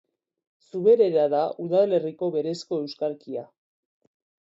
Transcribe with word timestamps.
Zuberera 0.69 1.27
da 1.35 1.43
udalerriko 1.67 2.33
berezko 2.39 2.83
euskalkia. 2.83 3.49